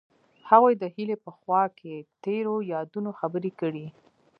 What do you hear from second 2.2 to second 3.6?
تیرو یادونو خبرې